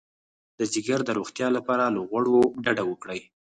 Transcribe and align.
د 0.57 0.59
ځیګر 0.73 0.99
د 1.05 1.09
روغتیا 1.19 1.47
لپاره 1.57 1.83
له 1.95 1.99
غوړو 2.09 2.39
ډډه 2.63 2.83
وکړئ 2.87 3.19